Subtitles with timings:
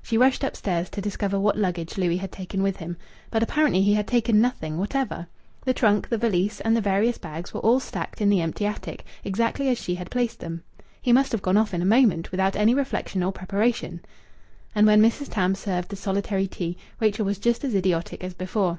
[0.00, 2.96] She rushed upstairs to discover what luggage Louis had taken with him.
[3.30, 5.26] But apparently he had taken nothing whatever.
[5.66, 9.04] The trunk, the valise, and the various bags were all stacked in the empty attic,
[9.22, 10.62] exactly as she had placed them.
[11.02, 14.00] He must have gone off in a moment, without any reflection or preparation.
[14.74, 15.28] And when Mrs.
[15.30, 18.78] Tams served the solitary tea, Rachel was just as idiotic as before.